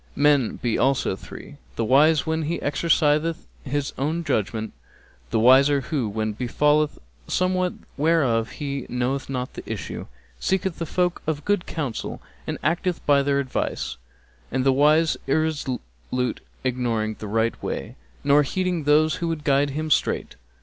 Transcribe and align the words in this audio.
Men 0.15 0.55
be 0.55 0.79
also 0.79 1.15
three: 1.15 1.57
the 1.75 1.85
wise 1.85 2.25
when 2.25 2.41
he 2.41 2.55
exerciseth 2.59 3.45
his 3.63 3.93
own 3.99 4.23
judgement; 4.23 4.73
the 5.29 5.37
wiser 5.39 5.81
who, 5.81 6.09
when 6.09 6.31
befalleth 6.33 6.97
somewhat 7.27 7.73
whereof 7.97 8.53
he 8.53 8.87
knoweth 8.89 9.29
not 9.29 9.53
the 9.53 9.61
issue, 9.71 10.07
seeketh 10.39 10.79
folk 10.89 11.21
of 11.27 11.45
good 11.45 11.67
counsel 11.67 12.19
and 12.47 12.57
acteth 12.63 13.05
by 13.05 13.21
their 13.21 13.37
advice; 13.39 13.97
and 14.51 14.63
the 14.65 14.71
unwise 14.73 15.17
irresolute 15.27 16.39
ignoring 16.63 17.15
the 17.19 17.27
right 17.27 17.61
way 17.61 17.95
nor 18.23 18.41
heeding 18.41 18.85
those 18.85 19.17
who 19.17 19.27
would 19.27 19.43
guide 19.43 19.69
him 19.69 19.91
straight. 19.91 20.35